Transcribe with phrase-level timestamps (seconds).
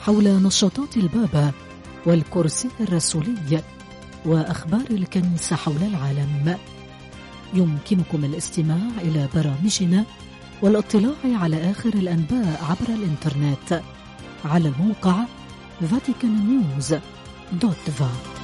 [0.00, 1.52] حول نشاطات البابا
[2.06, 3.62] والكرسي الرسولي
[4.26, 6.58] وأخبار الكنيسة حول العالم.
[7.54, 10.04] يمكنكم الاستماع إلى برامجنا
[10.62, 13.82] والاطلاع على آخر الأنباء عبر الإنترنت
[14.44, 15.24] على الموقع
[15.82, 18.38] vaticannews.va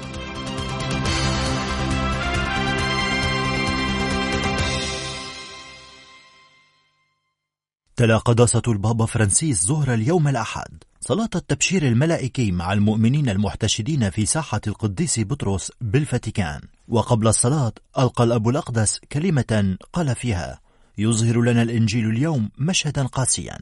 [7.96, 10.84] تلا قداسة البابا فرانسيس ظهر اليوم الأحد.
[11.06, 16.60] صلاة التبشير الملائكي مع المؤمنين المحتشدين في ساحة القديس بطرس بالفاتيكان.
[16.88, 20.60] وقبل الصلاة ألقى الأب الأقدس كلمة قال فيها
[20.98, 23.59] يظهر لنا الإنجيل اليوم مشهدا قاسيا.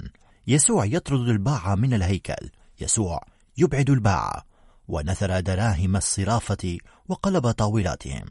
[0.47, 2.51] يسوع يطرد الباعة من الهيكل.
[2.81, 3.21] يسوع
[3.59, 4.45] يبعد الباعة.
[4.89, 8.25] ونثر دراهم الصرافة وقلب طاولاتهم.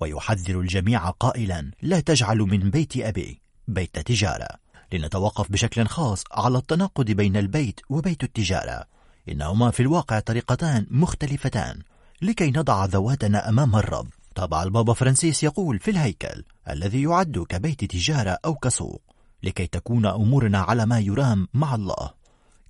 [0.00, 4.48] ويحذر الجميع قائلا لا تجعلوا من بيت أبي بيت تجارة.
[4.92, 8.84] لنتوقف بشكل خاص على التناقض بين البيت وبيت التجارة.
[9.28, 11.82] إنهما في الواقع طريقتان مختلفتان
[12.22, 14.08] لكي نضع ذواتنا أمام الرب.
[14.34, 19.02] طبع البابا فرانسيس يقول في الهيكل الذي يعد كبيت تجارة أو كسوق
[19.42, 22.10] لكي تكون أمورنا على ما يرام مع الله.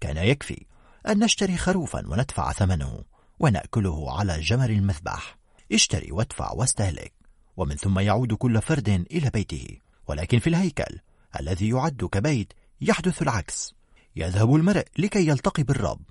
[0.00, 0.64] كان يكفي
[1.08, 3.02] أن نشتري خروفا وندفع ثمنه
[3.38, 5.36] ونأكله على جمر المذبح.
[5.72, 7.12] اشتري وادفع واستهلك
[7.56, 9.78] ومن ثم يعود كل فرد إلى بيته.
[10.08, 10.98] ولكن في الهيكل
[11.40, 13.74] الذي يعد كبيت يحدث العكس.
[14.16, 16.02] يذهب المرء لكي يلتقي بالرب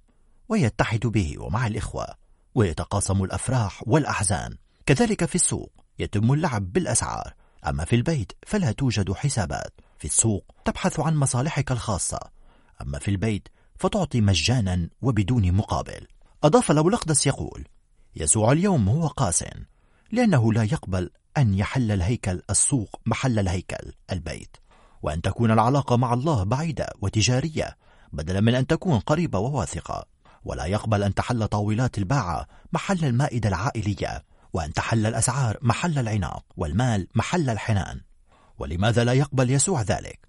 [0.49, 2.07] ويتحد به ومع الإخوة
[2.55, 4.57] ويتقاسم الأفراح والأحزان.
[4.85, 7.33] كذلك في السوق يتم اللعب بالأسعار.
[7.67, 9.73] أما في البيت فلا توجد حسابات.
[9.99, 12.19] في السوق تبحث عن مصالحك الخاصة.
[12.81, 16.07] أما في البيت فتعطي مجانا وبدون مقابل.
[16.43, 17.67] أضاف الأبو الأقدس يقول
[18.15, 19.43] يسوع اليوم هو قاس
[20.11, 24.57] لأنه لا يقبل أن يحل الهيكل السوق محل الهيكل البيت.
[25.05, 27.77] وأن تكون العلاقة مع الله بعيدة وتجارية
[28.13, 30.05] بدلا من أن تكون قريبة وواثقة.
[30.45, 34.23] ولا يقبل أن تحل طاولات الباعة محل المائدة العائلية
[34.53, 38.01] وأن تحل الأسعار محل العناق والمال محل الحنان.
[38.59, 40.19] ولماذا لا يقبل يسوع ذلك؟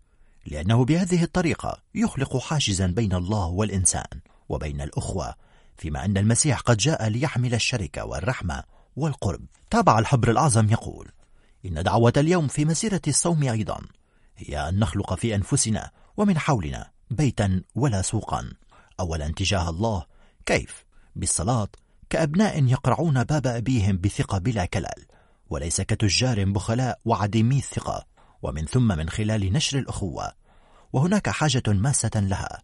[0.47, 5.35] لأنه بهذه الطريقة يخلق حاجزا بين الله والإنسان وبين الأخوة
[5.77, 8.63] فيما أن المسيح قد جاء ليحمل الشركة والرحمة
[8.97, 9.41] والقرب.
[9.71, 11.09] تابع الحبر الأعظم يقول
[11.67, 13.81] إن دعوة اليوم في مسيرة الصوم أيضا.
[14.37, 18.53] هي أن نخلق في أنفسنا ومن حولنا بيتا ولا سوقا.
[19.01, 20.07] أولا تجاه الله
[20.47, 20.85] كيف؟
[21.17, 21.69] بالصلاة
[22.11, 25.07] كأبناء يقرعون باب أبيهم بثقة بلا كلل
[25.51, 28.07] وليس كتجار بخلاء وعديمي الثقة
[28.43, 30.33] ومن ثم من خلال نشر الأخوة.
[30.93, 32.63] وهناك حاجة ماسة لها.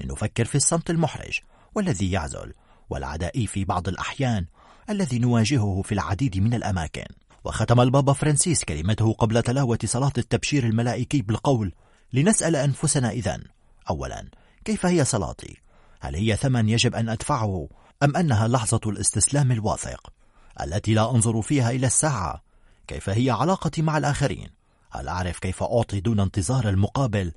[0.00, 1.40] لنفكر في الصمت المحرج
[1.74, 2.52] والذي يعزل
[2.90, 4.46] والعدائي في بعض الأحيان
[4.90, 7.06] الذي نواجهه في العديد من الأماكن.
[7.44, 11.72] وختم البابا فرانسيس كلمته قبل تلاوة صلاة التبشير الملائكي بالقول
[12.12, 13.42] لنسأل أنفسنا إذن
[13.90, 14.28] أولا
[14.64, 15.56] كيف هي صلاتي؟
[16.00, 17.68] هل هي ثمن يجب أن أدفعه
[18.02, 20.12] أم أنها لحظة الاستسلام الواثق
[20.62, 22.42] التي لا أنظر فيها إلى الساعة؟
[22.86, 24.48] كيف هي علاقتي مع الآخرين؟
[24.90, 27.32] هل أعرف كيف أعطي دون انتظار المقابل؟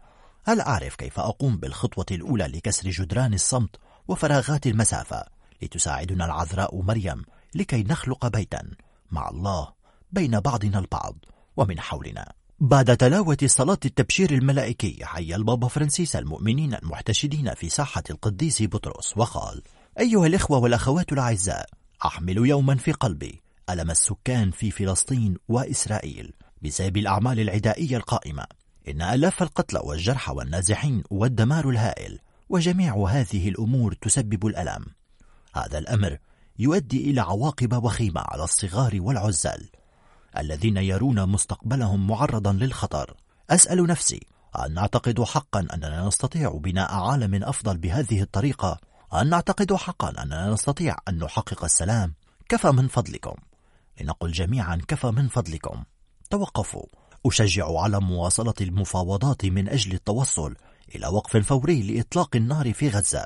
[0.46, 3.76] هل أعرف كيف أقوم بالخطوة الأولى لكسر جدران الصمت
[4.08, 5.24] وفراغات المسافة
[5.62, 7.26] لتساعدنا العذراء مريم
[7.56, 8.72] لكي نخلق بيتا
[9.12, 9.81] مع الله
[10.12, 11.16] بين بعضنا البعض
[11.58, 12.34] ومن حولنا.
[12.60, 19.62] بعد تلاوة صلاة التبشير الملائكي حي البابا فرانسيس المؤمنين المحتشدين في ساحة القديس بطرس وقال
[20.00, 21.70] أيها الإخوة والأخوات الأعزاء
[22.06, 28.46] أحمل يوما في قلبي ألم السكان في فلسطين وإسرائيل بسبب الأعمال العدائية القائمة.
[28.88, 34.86] إن ألاف القتلى والجرحى والنازحين والدمار الهائل وجميع هذه الأمور تسبب الألم.
[35.54, 36.18] هذا الأمر
[36.60, 39.70] يؤدي إلى عواقب وخيمة على الصغار والعزال
[40.38, 43.16] الذين يرون مستقبلهم معرضا للخطر.
[43.50, 44.28] أسأل نفسي
[44.66, 48.80] أن نعتقد حقا أننا نستطيع بناء عالم أفضل بهذه الطريقة؟
[49.14, 52.14] أن نعتقد حقا أننا نستطيع أن نحقق السلام؟
[52.50, 53.36] كفى من فضلكم.
[54.02, 55.84] لنقل جميعا كفى من فضلكم.
[56.30, 56.86] توقفوا.
[57.26, 60.56] أشجع على مواصلة المفاوضات من أجل التوصل
[60.96, 63.26] إلى وقف فوري لإطلاق النار في غزة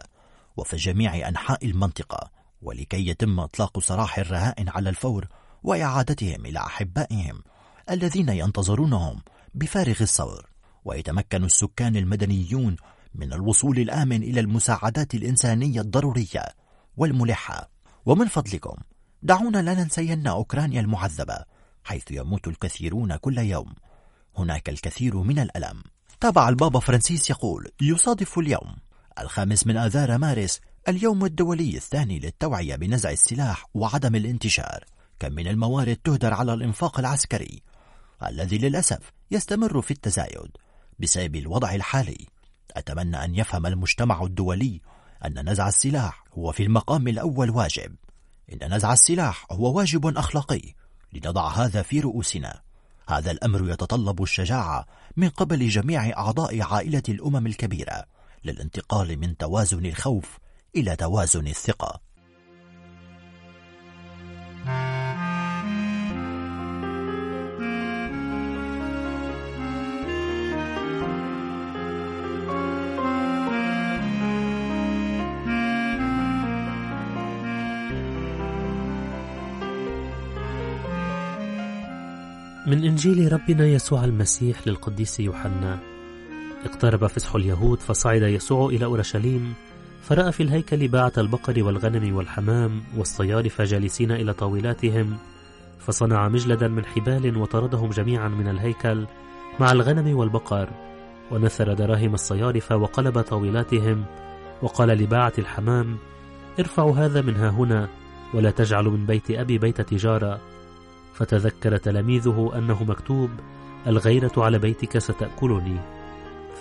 [0.58, 2.32] وفي جميع أنحاء المنطقة
[2.62, 5.28] ولكي يتم إطلاق سراح الرهائن على الفور
[5.66, 7.44] وإعادتهم إلى أحبائهم
[7.90, 9.22] الذين ينتظرونهم
[9.54, 10.50] بفارغ الصبر.
[10.86, 12.76] ويتمكن السكان المدنيون
[13.16, 16.46] من الوصول الآمن إلى المساعدات الإنسانية الضرورية
[16.98, 17.70] والملحة.
[18.06, 18.76] ومن فضلكم
[19.24, 21.38] دعونا لا ننسين أوكرانيا المعذبة
[21.84, 23.74] حيث يموت الكثيرون كل يوم.
[24.38, 25.84] هناك الكثير من الألم.
[26.20, 28.76] تابع البابا فرانسيس يقول يصادف اليوم
[29.20, 34.95] الخامس من آذار مارس اليوم الدولي الثاني للتوعية بنزع السلاح وعدم الانتشار.
[35.20, 37.62] كم من الموارد تهدر على الإنفاق العسكري
[38.24, 40.52] الذي للأسف يستمر في التزايد
[41.00, 42.28] بسبب الوضع الحالي.
[42.72, 44.82] أتمنى أن يفهم المجتمع الدولي
[45.26, 47.96] أن نزع السلاح هو في المقام الأول واجب.
[48.54, 50.74] إن نزع السلاح هو واجب أخلاقي
[51.14, 52.62] لنضع هذا في رؤوسنا.
[53.10, 54.86] هذا الأمر يتطلب الشجاعة
[55.18, 58.06] من قبل جميع أعضاء عائلة الأمم الكبيرة
[58.44, 60.38] للانتقال من توازن الخوف
[60.76, 62.02] إلى توازن الثقة.
[82.68, 85.80] من إنجيل ربنا يسوع المسيح للقديس يوحنا.
[86.66, 89.54] اقترب فسح اليهود فصعد يسوع إلى أورشليم
[90.04, 95.18] فرأى في الهيكل باعة البقر والغنم والحمام والصيارف جالسين إلى طاولاتهم
[95.80, 99.06] فصنع مجلدا من حبال وطردهم جميعا من الهيكل
[99.60, 100.70] مع الغنم والبقر
[101.32, 104.06] ونثر دراهم الصيارف وقلب طاولاتهم
[104.62, 105.98] وقال لباعة الحمام
[106.60, 107.90] ارفعوا هذا من ها هنا
[108.34, 110.55] ولا تجعلوا من بيت أبي بيت تجارة
[111.16, 113.30] فتذكر تلاميذه أنه مكتوب
[113.88, 115.78] الغيرة على بيتك ستأكلني.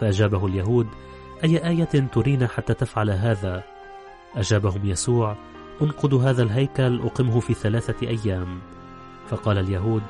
[0.00, 0.86] فأجابه اليهود
[1.44, 3.64] أي آية ترينا حتى تفعل هذا؟
[4.36, 5.36] أجابهم يسوع
[5.82, 8.58] انقضوا هذا الهيكل أقمه في ثلاثة أيام.
[9.28, 10.02] فقال اليهود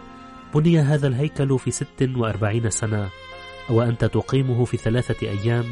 [0.54, 3.08] بني هذا الهيكل في ست وأربعين سنة
[3.70, 5.64] أو أنت تقيمه في ثلاثة أيام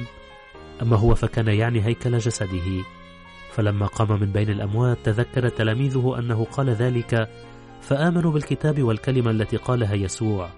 [0.83, 2.83] أما هو فكان يعني هيكل جسده.
[3.53, 7.29] فلما قام من بين الأموات تذكر تلاميذه أنه قال ذلك
[7.83, 10.49] فآمنوا بالكتاب والكلمة التي قالها يسوع.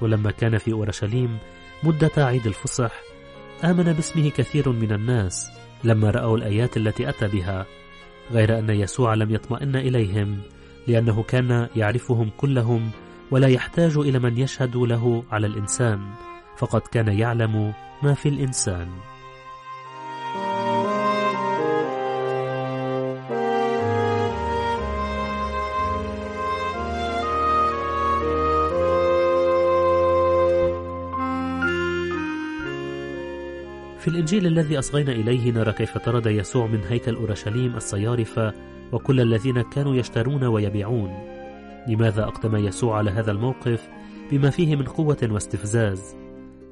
[0.00, 1.38] ولما كان في أورشليم
[1.82, 2.92] مدة عيد الفصح
[3.64, 5.50] آمن باسمه كثير من الناس
[5.84, 7.66] لما رأوا الآيات التي أتى بها
[8.32, 10.38] غير أن يسوع لم يطمئن إليهم
[10.86, 12.90] لأنه كان يعرفهم كلهم
[13.30, 16.10] ولا يحتاج إلى من يشهد له على الإنسان
[16.58, 17.72] فقد كان يعلم
[18.02, 18.88] ما في الإنسان.
[34.00, 38.40] في الإنجيل الذي أصغينا إليه نرى كيف طرد يسوع من هيكل أورشليم الصيارف
[38.92, 41.18] وكل الذين كانوا يشترون ويبيعون.
[41.88, 43.88] لماذا أقدم يسوع على هذا الموقف
[44.30, 46.16] بما فيه من قوة واستفزاز؟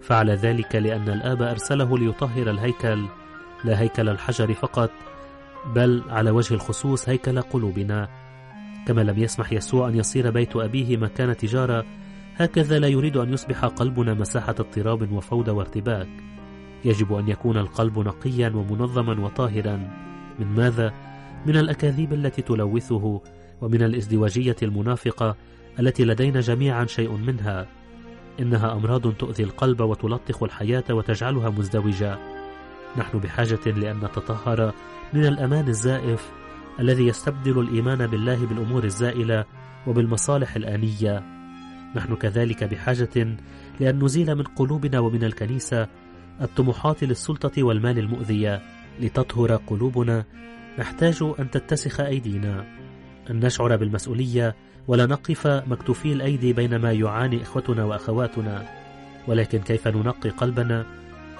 [0.00, 3.04] فعل ذلك لأن الآب أرسله ليطهر الهيكل
[3.64, 4.90] لا هيكل الحجر فقط
[5.74, 8.08] بل على وجه الخصوص هيكل قلوبنا.
[8.86, 11.84] كما لم يسمح يسوع أن يصير بيت أبيه مكان تجارة
[12.36, 16.08] هكذا لا يريد أن يصبح قلبنا مساحة اضطراب وفوضى وارتباك.
[16.84, 19.76] يجب أن يكون القلب نقيا ومنظما وطاهرا.
[20.38, 20.92] من ماذا؟
[21.46, 23.20] من الأكاذيب التي تلوثه
[23.60, 25.36] ومن الإزدواجية المنافقة
[25.80, 27.66] التي لدينا جميعا شيء منها.
[28.40, 32.18] إنها أمراض تؤذي القلب وتلطخ الحياة وتجعلها مزدوجة.
[32.96, 34.72] نحن بحاجة لأن نتطهر
[35.12, 36.30] من الأمان الزائف
[36.80, 39.44] الذي يستبدل الإيمان بالله بالأمور الزائلة
[39.86, 41.22] وبالمصالح الآنية.
[41.96, 43.36] نحن كذلك بحاجة
[43.80, 45.88] لأن نزيل من قلوبنا ومن الكنيسة
[46.40, 48.62] الطموحات للسلطة والمال المؤذية
[49.00, 50.24] لتطهر قلوبنا
[50.78, 52.64] نحتاج أن تتسخ أيدينا.
[53.30, 54.56] أن نشعر بالمسؤولية
[54.88, 58.66] ولا نقف مكتوفي الأيدي بينما يعاني إخوتنا وأخواتنا.
[59.26, 60.86] ولكن كيف ننقي قلبنا؟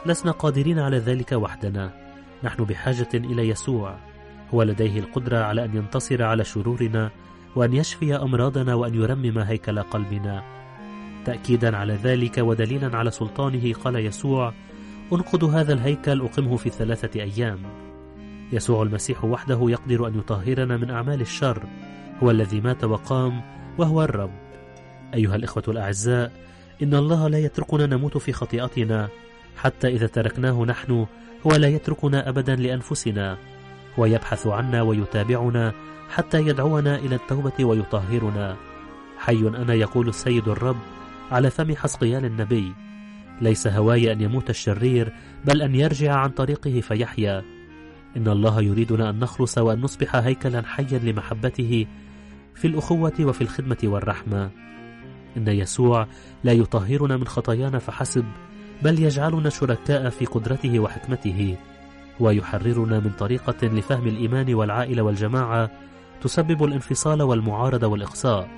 [0.07, 1.91] لسنا قادرين على ذلك وحدنا.
[2.45, 3.97] نحن بحاجة إلى يسوع.
[4.55, 7.11] هو لديه القدرة على أن ينتصر على شرورنا
[7.57, 10.43] وأن يشفي أمراضنا وأن يرمم هيكل قلبنا.
[11.25, 14.53] تأكيدا على ذلك ودليلا على سلطانه قال يسوع
[15.13, 17.59] انقض هذا الهيكل أقمه في ثلاثة أيام.
[18.53, 21.63] يسوع المسيح وحده يقدر أن يطهرنا من أعمال الشر.
[22.23, 23.43] هو الذي مات وقام
[23.79, 24.31] وهو الرب.
[25.15, 26.33] أيها الإخوة الأعزاء
[26.83, 29.09] إن الله لا يتركنا نموت في خطيئتنا.
[29.57, 31.07] حتى إذا تركناه نحن
[31.47, 33.39] هو لا يتركنا أبدا لأنفسنا.
[33.99, 35.73] هو يبحث عنا ويتابعنا
[36.11, 38.57] حتى يدعونا إلى التوبة ويطهرنا.
[39.19, 40.77] حي أنا يقول السيد الرب
[41.31, 42.88] على فم حسقيال النبي.
[43.41, 45.13] ليس هواي أن يموت الشرير
[45.45, 47.45] بل أن يرجع عن طريقه فيحيا.
[48.17, 51.87] إن الله يريدنا أن نخلص وأن نصبح هيكلا حيا لمحبته
[52.55, 54.51] في الأخوة وفي الخدمة والرحمة.
[55.37, 56.07] إن يسوع
[56.45, 58.25] لا يطهرنا من خطايانا فحسب
[58.83, 61.57] بل يجعلنا شركاء في قدرته وحكمته.
[62.21, 65.71] ويحررنا من طريقة لفهم الإيمان والعائلة والجماعة
[66.21, 68.49] تسبب الانفصال والمعارضة والإقصاء.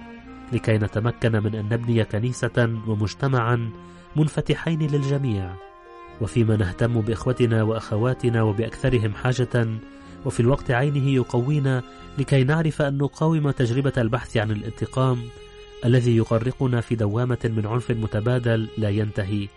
[0.52, 3.70] لكي نتمكن من أن نبني كنيسة ومجتمعا
[4.17, 5.55] منفتحين للجميع.
[6.21, 9.67] وفيما نهتم بإخوتنا وأخواتنا وبأكثرهم حاجة
[10.25, 11.83] وفي الوقت عينه يقوينا
[12.19, 15.23] لكي نعرف أن نقاوم تجربة البحث عن الانتقام
[15.85, 19.49] الذي يغرقنا في دوامة من عنف متبادل لا ينتهي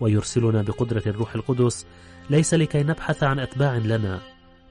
[0.00, 1.86] ويرسلنا بقدرة الروح القدس
[2.30, 4.20] ليس لكي نبحث عن أتباع لنا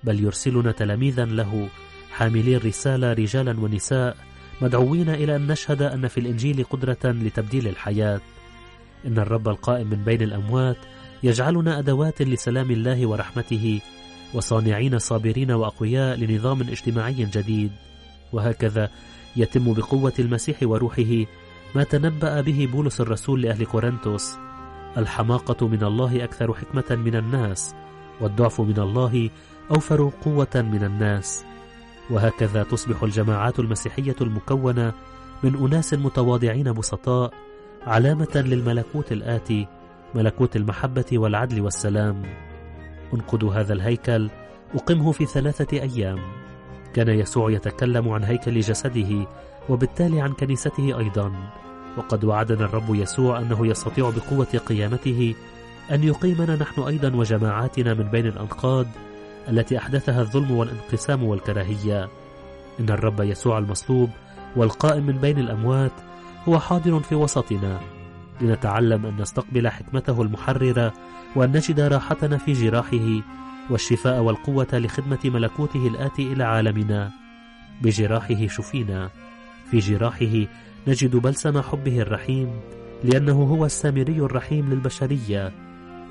[0.03, 1.69] بل يرسلنا تلاميذا له
[2.11, 4.17] حاملي الرسالة رجالا ونساء
[4.61, 8.21] مدعوين إلى أن نشهد أن في الإنجيل قدرة لتبديل الحياة.
[9.05, 10.77] إن الرب القائم من بين الأموات
[11.23, 13.79] يجعلنا أدوات لسلام الله ورحمته
[14.33, 17.71] وصانعين صابرين وأقوياء لنظام اجتماعي جديد.
[18.33, 18.89] وهكذا
[19.35, 21.25] يتم بقوة المسيح وروحه
[21.75, 24.35] ما تنبأ به بولس الرسول لأهل كورنثوس.
[24.97, 27.75] الحماقة من الله أكثر حكمة من الناس
[28.21, 29.29] والضعف من الله
[29.71, 31.45] أوفر قوة من الناس.
[32.09, 34.93] وهكذا تصبح الجماعات المسيحية المكونة
[35.43, 37.33] من أناس متواضعين بسطاء
[37.85, 39.67] علامة للملكوت الآتي
[40.15, 42.23] ملكوت المحبة والعدل والسلام.
[43.13, 44.29] انقض هذا الهيكل
[44.75, 46.19] أقمه في ثلاثة أيام.
[46.93, 49.27] كان يسوع يتكلم عن هيكل جسده
[49.69, 51.31] وبالتالي عن كنيسته أيضا.
[51.97, 55.35] وقد وعدنا الرب يسوع أنه يستطيع بقوة قيامته
[55.91, 58.85] أن يقيمنا نحن أيضا وجماعاتنا من بين الأنقاض
[59.49, 62.09] التي أحدثها الظلم والانقسام والكراهية.
[62.79, 64.09] إن الرب يسوع المصلوب
[64.55, 65.91] والقائم من بين الأموات
[66.49, 67.79] هو حاضر في وسطنا
[68.41, 70.93] لنتعلم أن نستقبل حكمته المحررة
[71.35, 73.21] وأن نجد راحتنا في جراحه
[73.69, 77.11] والشفاء والقوة لخدمة ملكوته الآتي إلى عالمنا.
[77.81, 79.09] بجراحه شفينا.
[79.71, 80.45] في جراحه
[80.87, 82.49] نجد بلسم حبه الرحيم
[83.03, 85.51] لأنه هو السامري الرحيم للبشرية.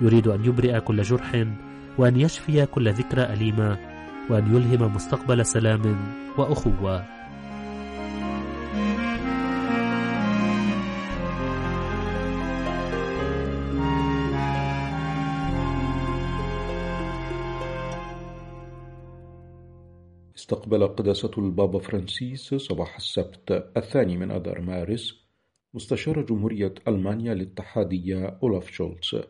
[0.01, 1.45] يريد أن يبرئ كل جرح
[1.99, 3.79] وأن يشفي كل ذكرى أليمة
[4.31, 5.97] وأن يلهم مستقبل سلام
[6.39, 7.05] وأخوة.
[20.45, 25.15] استقبل قداسة البابا فرانسيس صباح السبت الثاني من أذار مارس
[25.75, 29.23] مستشار جمهورية ألمانيا الاتحادية أولاف شولتز.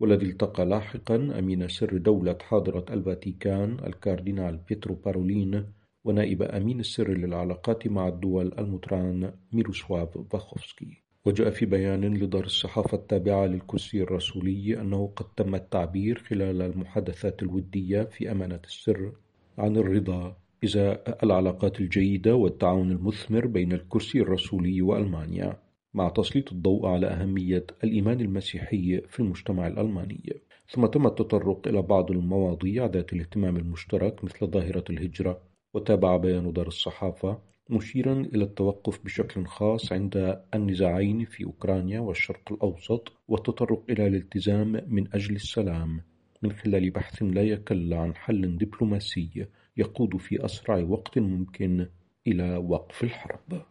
[0.00, 5.72] والذي التقى لاحقا أمين سر دولة حاضرة الفاتيكان الكاردينال بيترو بارولين
[6.04, 13.46] ونائب أمين السر للعلاقات مع الدول المطران ميروسواف باخوفسكي وجاء في بيان لدار الصحافة التابعة
[13.46, 19.12] للكرسي الرسولي أنه قد تم التعبير خلال المحادثات الودية في أمانة السر
[19.58, 25.58] عن الرضا إزاء العلاقات الجيدة والتعاون المثمر بين الكرسي الرسولي وألمانيا
[25.94, 30.32] مع تسليط الضوء على أهمية الإيمان المسيحي في المجتمع الألماني.
[30.68, 35.40] ثم تم التطرق إلى بعض المواضيع ذات الاهتمام المشترك مثل ظاهرة الهجرة
[35.74, 37.38] وتابع بيان دار الصحافة
[37.70, 45.14] مشيرا إلى التوقف بشكل خاص عند النزاعين في أوكرانيا والشرق الأوسط والتطرق إلى الالتزام من
[45.14, 46.00] أجل السلام
[46.42, 51.86] من خلال بحث لا يكل عن حل دبلوماسي يقود في أسرع وقت ممكن
[52.26, 53.62] إلى وقف الحرب.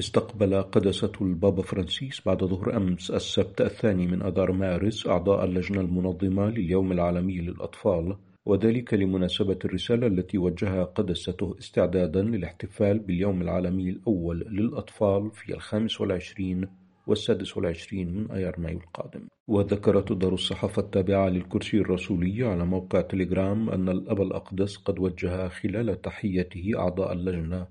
[0.00, 6.50] استقبل قداسة البابا فرانسيس بعد ظهر أمس السبت الثاني من أذار مارس أعضاء اللجنة المنظمة
[6.50, 15.30] لليوم العالمي للأطفال وذلك لمناسبة الرسالة التي وجهها قدسته استعدادا للاحتفال باليوم العالمي الأول للأطفال
[15.30, 16.68] في الخامس والعشرين
[17.06, 19.28] والسادس والعشرين من أيار مايو القادم.
[19.48, 26.00] وذكرت دار الصحافة التابعة للكرسي الرسولي على موقع تليجرام أن الأب الأقدس قد وجه خلال
[26.00, 27.66] تحيته أعضاء اللجنة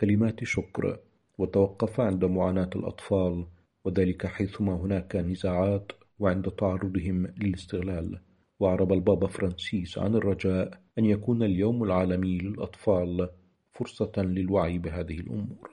[0.00, 0.98] كلمات شكر
[1.38, 3.46] وتوقف عند معاناة الأطفال
[3.84, 8.20] وذلك حيثما هناك نزاعات وعند تعرضهم للاستغلال.
[8.60, 13.28] وأعرب البابا فرانسيس عن الرجاء أن يكون اليوم العالمي للأطفال
[13.72, 15.70] فرصة للوعي بهذه الأمور.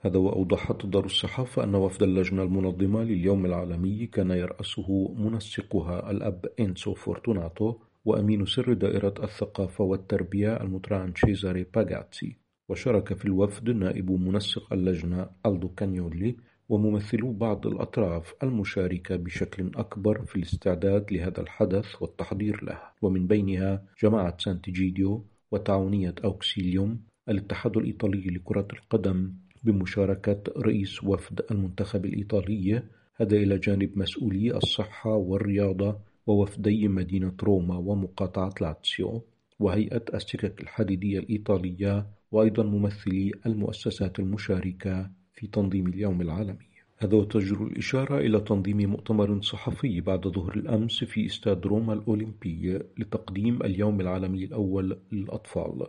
[0.00, 6.94] هذا وأوضحت دار الصحافة أن وفد اللجنة المنظمة لليوم العالمي كان يرأسه منسقها الأب إنسو
[6.94, 7.74] فورتوناتو
[8.04, 12.36] وأمين سر دائرة الثقافة والتربية المطران شيزاري باغاتسي.
[12.68, 16.36] وشارك في الوفد نائب منسق اللجنة ألدو كانيولي
[16.68, 22.78] وممثلو بعض الأطراف المشاركة بشكل أكبر في الاستعداد لهذا الحدث والتحضير له.
[23.02, 29.32] ومن بينها جماعة سانتيجيديو وتعاونية أوكسيليوم الاتحاد الإيطالي لكرة القدم
[29.66, 32.82] بمشاركة رئيس وفد المنتخب الإيطالي
[33.14, 39.22] هذا إلى جانب مسؤولي الصحة والرياضة ووفدي مدينة روما ومقاطعة لاتسيو
[39.60, 46.66] وهيئة السكك الحديدية الإيطالية وأيضا ممثلي المؤسسات المشاركة في تنظيم اليوم العالمي.
[46.98, 53.62] هذا وتجدر الإشارة إلى تنظيم مؤتمر صحفي بعد ظهر الأمس في استاد روما الأولمبي لتقديم
[53.62, 55.86] اليوم العالمي الأول للأطفال.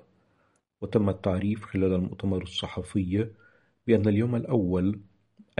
[0.82, 3.28] وتم التعريف خلال المؤتمر الصحفي
[3.88, 5.00] بأن اليوم الأول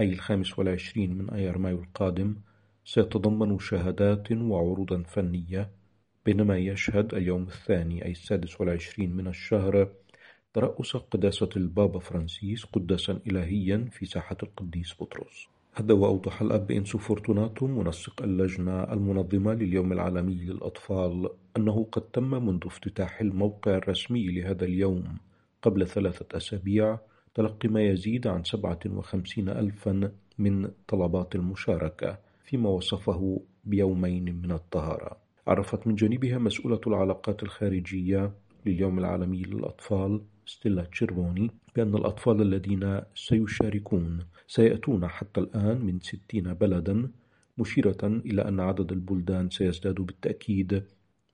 [0.00, 2.36] أي الخامس والعشرين من أيار مايو القادم
[2.84, 5.70] سيتضمن مشاهدات وعروضا فنية
[6.26, 9.88] بينما يشهد اليوم الثاني أي السادس والعشرين من الشهر
[10.54, 15.46] ترأس قداسة البابا فرانسيس قداسا إلهيا في ساحة القديس بطرس.
[15.74, 22.60] هذا وأوضح الأب إنسو فورتوناتو منسق اللجنة المنظمة لليوم العالمي للأطفال أنه قد تم منذ
[22.66, 25.16] افتتاح الموقع الرسمي لهذا اليوم
[25.62, 26.98] قبل ثلاثة أسابيع
[27.34, 35.16] تلقي ما يزيد عن سبعة وخمسين ألفا من طلبات المشاركة فيما وصفه بيومين من الطهارة.
[35.46, 38.32] عرفت من جانبها مسؤولة العلاقات الخارجية
[38.66, 47.10] لليوم العالمي للأطفال ستيلا تشيربوني بأن الأطفال الذين سيشاركون سيأتون حتى الآن من ستين بلدا
[47.58, 50.84] مشيرة إلى أن عدد البلدان سيزداد بالتأكيد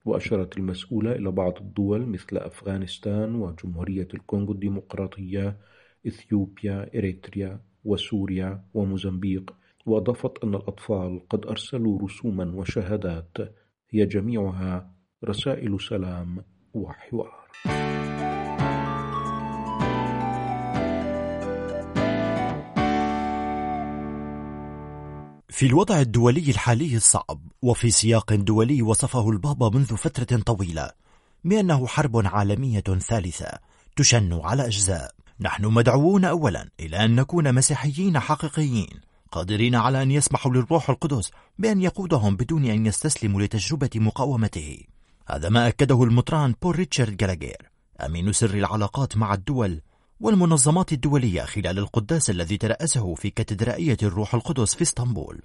[0.05, 5.57] وأشارت المسؤولة إلى بعض الدول مثل أفغانستان وجمهورية الكونغو الديمقراطية
[6.07, 9.55] إثيوبيا إريتريا وسوريا وموزمبيق.
[9.87, 13.37] وأضافت أن الأطفال قد أرسلوا رسوما وشهادات.
[13.91, 14.91] هي جميعها
[15.25, 16.45] رسائل سلام
[16.75, 17.45] وحوار.
[25.49, 30.91] في الوضع الدولي الحالي الصعب وفي سياق دولي وصفه البابا منذ فترة طويلة
[31.45, 33.59] بأنه حرب عالمية ثالثة
[33.97, 35.24] تشن على أجزاء.
[35.41, 39.01] نحن مدعوون أولا إلى أن نكون مسيحيين حقيقيين
[39.33, 44.79] قادرين على أن يسمحوا للروح القدس بأن يقودهم بدون أن يستسلموا لتجربة مقاومته.
[45.29, 47.71] هذا ما أكده المطران بول ريتشارد جالاجير
[48.07, 49.81] أمين سر العلاقات مع الدول
[50.21, 55.43] والمنظمات الدولية خلال القداس الذي ترأسه في كاتدرائية الروح القدس في إسطنبول.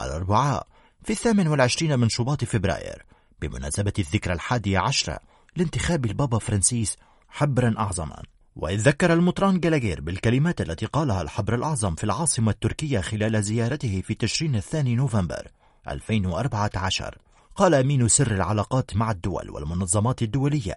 [0.00, 0.66] الأربعاء
[1.04, 3.04] في الثامن والعشرين من شباط فبراير
[3.40, 5.18] بمناسبة الذكرى الحادية عشرة
[5.56, 6.96] لانتخاب البابا فرانسيس
[7.28, 8.22] حبرا أعظما.
[8.56, 14.14] وإذ ذكر المطران جلاجير بالكلمات التي قالها الحبر الأعظم في العاصمة التركية خلال زيارته في
[14.14, 15.48] تشرين الثاني نوفمبر
[15.88, 17.18] 2014
[17.56, 20.74] قال أمين سر العلاقات مع الدول والمنظمات الدولية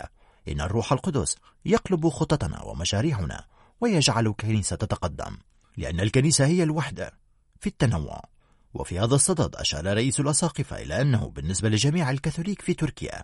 [0.47, 3.45] إن الروح القدس يقلب خططنا ومشاريعنا
[3.81, 5.37] ويجعل الكنيسة تتقدم
[5.77, 7.11] لأن الكنيسة هي الوحدة
[7.59, 8.21] في التنوع.
[8.73, 13.23] وفي هذا الصدد أشار رئيس الأساقفة إلى أنه بالنسبة لجميع الكاثوليك في تركيا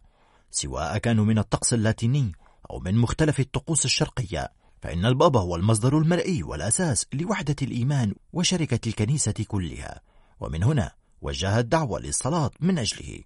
[0.52, 2.32] سواء كانوا من الطقس اللاتيني
[2.70, 9.46] أو من مختلف الطقوس الشرقية فإن البابا هو المصدر المرئي والأساس لوحدة الإيمان وشركة الكنيسة
[9.48, 10.02] كلها.
[10.40, 13.20] ومن هنا وجه الدعوة للصلاة من أجله.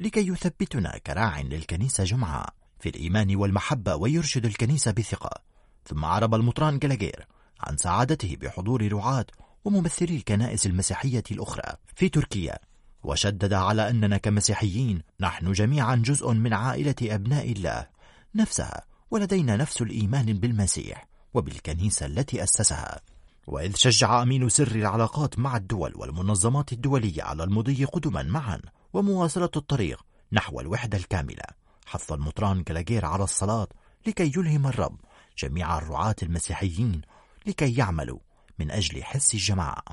[0.00, 5.42] لكي يثبتنا كراع للكنيسة جمعاء في الإيمان والمحبة ويرشد الكنيسة بثقة.
[5.86, 7.26] ثم عرب المطران جلاجير
[7.60, 9.26] عن سعادته بحضور رعاة
[9.64, 12.58] وممثلي الكنائس المسيحية الأخرى في تركيا.
[13.02, 17.86] وشدد على أننا كمسيحيين نحن جميعا جزء من عائلة أبناء الله.
[18.34, 23.00] نفسها ولدينا نفس الإيمان بالمسيح وبالكنيسة التي أسسها.
[23.46, 28.60] وإذ شجع أمين سر العلاقات مع الدول والمنظمات الدولية على المضي قدما معا
[28.92, 31.44] ومواصلة الطريق نحو الوحدة الكاملة
[31.86, 33.68] حث المطران جلاجير على الصلاة
[34.06, 35.00] لكي يلهم الرب
[35.38, 37.00] جميع الرعاة المسيحيين
[37.46, 38.18] لكي يعملوا
[38.58, 39.84] من أجل حس الجماعة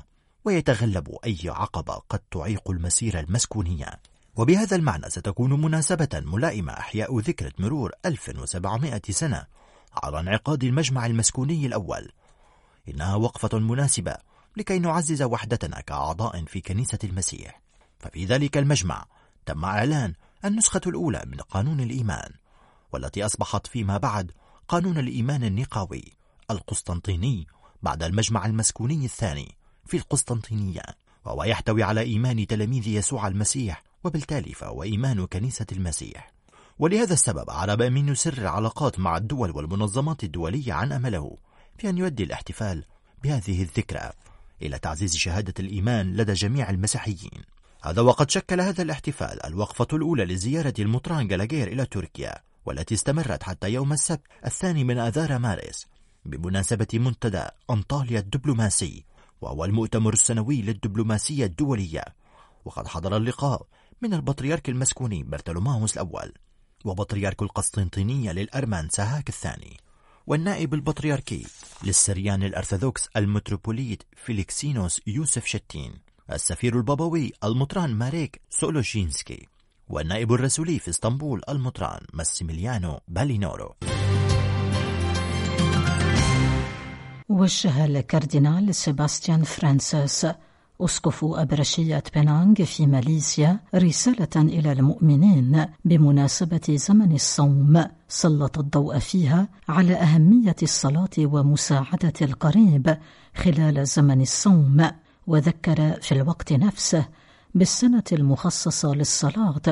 [0.44, 4.00] ويتغلبوا أي عقبة قد تعيق المسيرة المسكونية.
[4.38, 9.46] وبهذا المعنى ستكون مناسبة ملائمة أحياء ذكرى مرور 1700 سنة
[10.02, 12.12] على انعقاد المجمع المسكوني الأول.
[12.88, 14.16] إنها وقفة مناسبة
[14.56, 17.60] لكي نعزز وحدتنا كأعضاء في كنيسة المسيح.
[17.98, 19.04] ففي ذلك المجمع
[19.46, 22.30] تم إعلان النسخة الأولى من قانون الإيمان
[22.92, 24.32] والتي أصبحت فيما بعد
[24.68, 26.12] قانون الإيمان النقاوي
[26.50, 27.46] القسطنطيني
[27.82, 29.54] بعد المجمع المسكوني الثاني
[29.86, 30.82] في القسطنطينية
[31.24, 36.32] وهو يحتوي على إيمان تلاميذ يسوع المسيح وبالتالي فهو إيمان كنيسة المسيح.
[36.78, 41.36] ولهذا السبب عرب أمين سر العلاقات مع الدول والمنظمات الدولية عن أمله
[41.78, 42.84] في أن يؤدي الاحتفال
[43.24, 44.10] بهذه الذكرى
[44.62, 47.42] إلى تعزيز شهادة الإيمان لدى جميع المسيحيين.
[47.82, 52.34] هذا وقد شكل هذا الاحتفال الوقفة الأولى لزيارة المطران جلاجير إلى تركيا
[52.66, 55.86] والتي استمرت حتى يوم السبت الثاني من آذار مارس
[56.24, 59.04] بمناسبة منتدى أنطاليا الدبلوماسي
[59.40, 62.04] وهو المؤتمر السنوي للدبلوماسية الدولية.
[62.64, 63.66] وقد حضر اللقاء
[64.02, 66.32] من البطريرك المسكوني برتلوماوس الأول
[66.84, 69.76] وبطريرك القسطنطينية للأرمان سهاك الثاني
[70.26, 71.46] والنائب البطريركي
[71.84, 75.92] للسريان الأرثوذكس المتروبوليت فيليكسينوس يوسف شتين
[76.32, 79.48] السفير البابوي المطران ماريك سولوشينسكي
[79.88, 83.74] والنائب الرسولي في اسطنبول المطران ماسيميليانو بالينورو.
[87.28, 90.26] وجه الكاردينال سيباستيان فرانسيس
[90.80, 97.84] أسقف أبرشية بينانغ في ماليزيا رسالة إلى المؤمنين بمناسبة زمن الصوم.
[98.08, 102.96] سلط الضوء فيها على أهمية الصلاة ومساعدة القريب
[103.36, 104.90] خلال زمن الصوم
[105.26, 107.04] وذكر في الوقت نفسه
[107.54, 109.62] بالسنة المخصصة للصلاة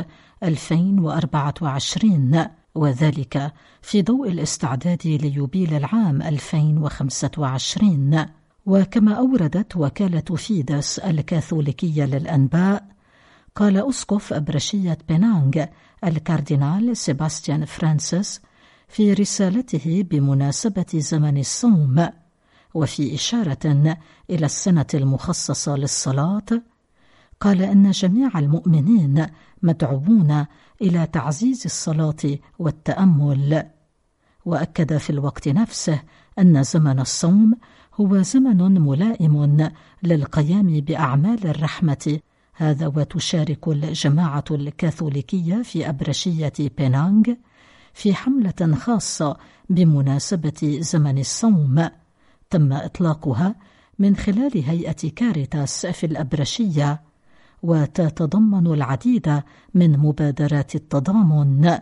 [0.42, 8.26] 2024 وذلك في ضوء الاستعداد ليوبيل العام 2025
[8.66, 12.84] وكما أوردت وكالة فيدس الكاثوليكية للأنباء
[13.54, 15.64] قال أسقف أبرشية بينانغ
[16.04, 18.40] الكاردينال سيباستيان فرانسيس
[18.88, 22.08] في رسالته بمناسبة زمن الصوم
[22.74, 23.96] وفي إشارة
[24.30, 26.46] إلى السنة المخصصة للصلاة
[27.40, 29.26] قال أن جميع المؤمنين
[29.62, 30.46] مدعوون
[30.82, 33.66] إلى تعزيز الصلاة والتأمل
[34.44, 36.02] وأكد في الوقت نفسه
[36.38, 37.54] أن زمن الصوم
[38.00, 39.70] هو زمن ملائم
[40.02, 42.20] للقيام بأعمال الرحمة.
[42.54, 47.24] هذا وتشارك الجماعة الكاثوليكية في أبرشية بينانغ
[47.94, 49.36] في حملة خاصة
[49.70, 51.88] بمناسبة زمن الصوم.
[52.50, 53.54] تم إطلاقها
[53.98, 57.02] من خلال هيئة كاريتاس في الأبرشية
[57.62, 59.42] وتتضمن العديد
[59.74, 61.78] من مبادرات التضامن.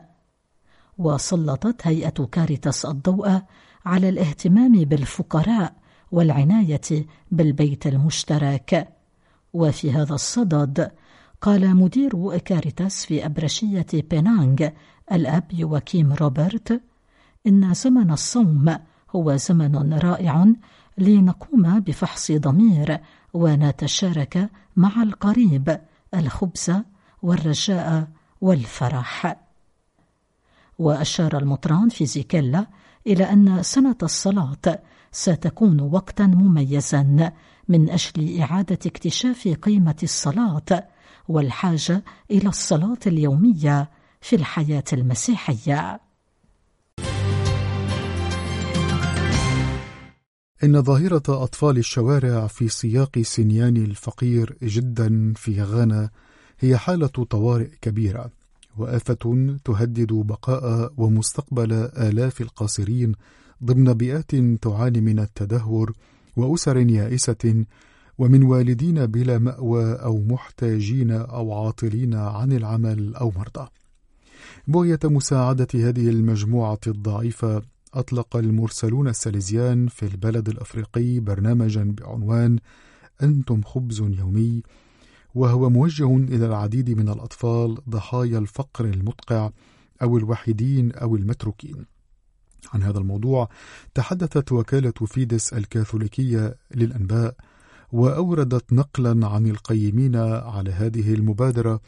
[0.99, 3.41] وسلطت هيئة كاريتاس الضوء
[3.85, 5.84] على الاهتمام بالفقراء
[6.15, 8.89] والعناية بالبيت المشترك.
[9.53, 10.91] وفي هذا الصدد
[11.41, 14.69] قال مدير كاريتاس في أبرشية بينانغ
[15.13, 16.81] الأب يواكيم روبرت
[17.47, 18.79] إن زمن الصوم
[19.11, 20.47] هو زمن رائع
[20.99, 22.99] لنقوم بفحص ضمير
[23.35, 25.81] ونتشارك مع القريب
[26.15, 26.73] الخبز
[27.23, 28.09] والرجاء
[28.41, 29.37] والفرح.
[30.79, 32.67] وأشار المطران في زيكيلا
[33.07, 34.79] إلى أن سنة الصلاة
[35.15, 37.33] ستكون وقتا مميزا
[37.69, 40.89] من أجل إعادة اكتشاف قيمة الصلاة
[41.29, 46.01] والحاجة إلى الصلاة اليومية في الحياة المسيحية.
[50.65, 56.11] إن ظاهرة أطفال الشوارع في سياق سنيان الفقير جدا في غانا
[56.61, 58.31] هي حالة طوارئ كبيرة
[58.77, 63.15] وآفة تهدد بقاء ومستقبل آلاف القاصرين
[63.65, 65.93] ضمن بيئات تعاني من التدهور
[66.37, 67.65] وأسر يائسة
[68.19, 73.69] ومن والدين بلا مأوى أو محتاجين أو عاطلين عن العمل أو مرضى.
[74.69, 77.63] بغية مساعدة هذه المجموعة الضعيفة
[77.95, 82.59] أطلق المرسلون الساليزيان في البلد الأفريقي برنامجا بعنوان
[83.23, 84.63] أنتم خبز يومي
[85.35, 89.51] وهو موجه إلى العديد من الأطفال ضحايا الفقر المدقع
[90.03, 91.94] أو الوحيدين أو المتروكين.
[92.73, 93.49] عن هذا الموضوع
[93.95, 97.35] تحدثت وكالة فيدس الكاثوليكية للأنباء
[97.93, 101.81] وأوردت نقلا عن القيمين على هذه المبادرة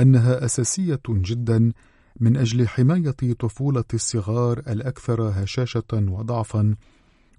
[0.00, 1.72] أنها أساسية جدا
[2.20, 6.74] من أجل حماية طفولة الصغار الأكثر هشاشة وضعفا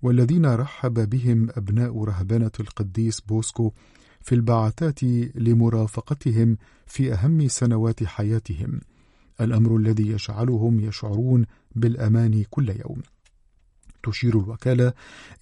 [0.01, 3.71] والذين رحب بهم أبناء رهبنة القديس بوسكو
[4.21, 5.03] في البعثات
[5.35, 8.79] لمرافقتهم في أهم سنوات حياتهم.
[9.41, 13.01] الأمر الذي يجعلهم يشعرون بالأمان كل يوم.
[14.03, 14.93] تشير الوكالة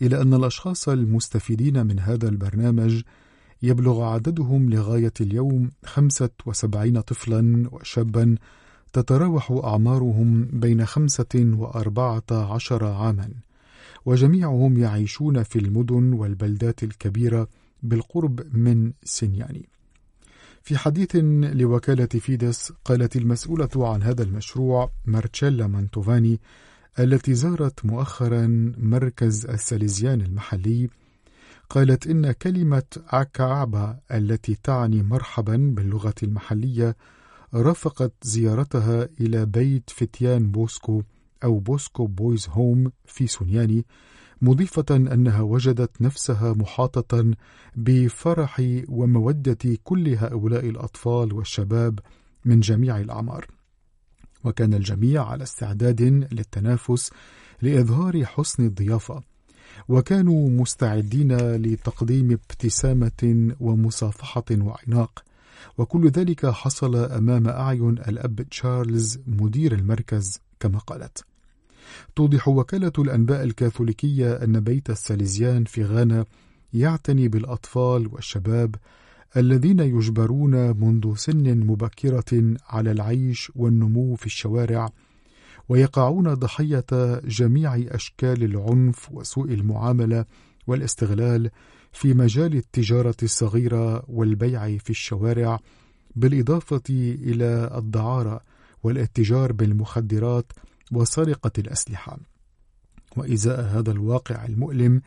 [0.01, 3.01] إلى أن الأشخاص المستفيدين من هذا البرنامج
[3.63, 8.35] يبلغ عددهم لغاية اليوم 75 طفلا وشابا
[8.93, 13.29] تتراوح أعمارهم بين خمسة وأربعة عشر عاما
[14.05, 17.47] وجميعهم يعيشون في المدن والبلدات الكبيرة
[17.83, 19.69] بالقرب من سينياني
[20.67, 21.15] في حديث
[21.53, 26.39] لوكالة فيدس قالت المسؤولة عن هذا المشروع مارتشيلا مانتوفاني
[26.99, 30.89] التي زارت مؤخرا مركز الساليزيان المحلي.
[31.69, 36.95] قالت إن كلمة أكعبا التي تعني مرحبا باللغة المحلية
[37.53, 41.03] رافقت زيارتها إلى بيت فتيان بوسكو
[41.43, 43.85] أو Bosco Boys Home في سونياني
[44.41, 47.33] مضيفة أنها وجدت نفسها محاطة
[47.75, 51.99] بفرح ومودة كل هؤلاء الأطفال والشباب
[52.45, 53.47] من جميع الأعمار.
[54.43, 57.11] وكان الجميع على استعداد للتنافس
[57.61, 59.21] لإظهار حسن الضيافة،
[59.87, 65.23] وكانوا مستعدين لتقديم ابتسامة ومصافحة وعناق،
[65.77, 71.26] وكل ذلك حصل أمام أعين الأب تشارلز مدير المركز كما قالت.
[72.15, 76.25] توضح وكالة الأنباء الكاثوليكية أن بيت الساليزيان في غانا
[76.73, 78.75] يعتني بالأطفال والشباب
[79.37, 84.89] الذين يجبرون منذ سن مبكرة على العيش والنمو في الشوارع
[85.69, 86.85] ويقعون ضحية
[87.25, 90.25] جميع أشكال العنف وسوء المعاملة
[90.67, 91.49] والاستغلال
[91.91, 95.59] في مجال التجارة الصغيرة والبيع في الشوارع
[96.15, 98.41] بالإضافة إلى الدعارة
[98.83, 100.51] والاتجار بالمخدرات
[100.91, 102.17] وسرقة الأسلحة.
[103.17, 105.01] وإزاء هذا الواقع المؤلم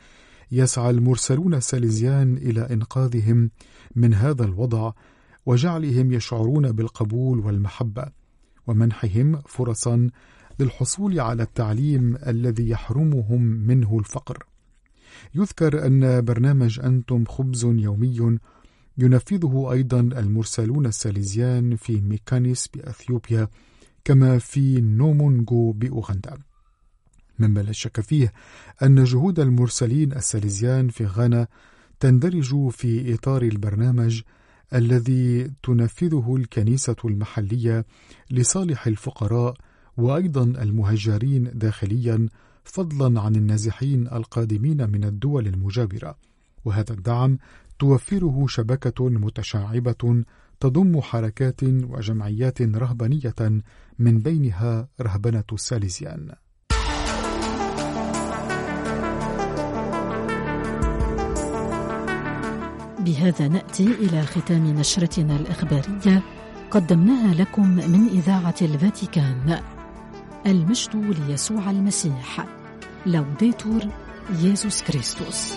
[0.53, 3.51] يسعى المرسلون الساليزيان إلى إنقاذهم
[3.97, 4.93] من هذا الوضع
[5.47, 8.07] وجعلهم يشعرون بالقبول والمحبة
[8.67, 10.11] ومنحهم فرصا
[10.61, 14.45] للحصول على التعليم الذي يحرمهم منه الفقر.
[15.35, 18.39] يذكر أن برنامج أنتم خبز يومي
[18.99, 23.49] ينفذه أيضا المرسلون الساليزيان في ميكانيس بأثيوبيا
[24.05, 26.39] كما في نومونغو بأوغندا.
[27.39, 28.33] مما لا شك فيه
[28.83, 31.47] أن جهود المرسلين الساليزيان في غانا
[32.01, 34.23] تندرج في إطار البرنامج
[34.75, 37.85] الذي تنفذه الكنيسة المحلية
[38.31, 39.55] لصالح الفقراء
[39.97, 42.29] وأيضا المهجرين داخليا
[42.65, 46.17] فضلا عن النازحين القادمين من الدول المجاورة.
[46.65, 47.39] وهذا الدعم
[47.79, 50.25] توفره شبكة متشعبة
[50.61, 53.63] تضم حركات وجمعيات رهبانية
[53.99, 56.33] من بينها رهبنة الساليزيان
[63.01, 66.23] بهذا نأتي إلى ختام نشرتنا الإخبارية.
[66.71, 69.61] قدمناها لكم من إذاعة الفاتيكان.
[70.47, 70.97] المجد
[71.29, 72.47] ليسوع المسيح.
[73.07, 73.81] لوديتور
[74.43, 75.55] ييسوس كريستوس